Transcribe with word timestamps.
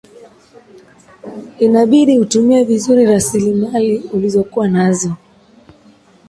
inabidi 1.59 2.19
utumie 2.19 2.63
vizuri 2.63 3.05
rasilimali 3.05 3.97
ulizokuwa 4.13 4.67
nazo 4.67 5.15